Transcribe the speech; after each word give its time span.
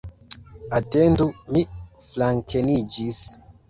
Atendu, 0.77 1.29
mi 1.53 1.65
flankeniĝis. 2.09 3.27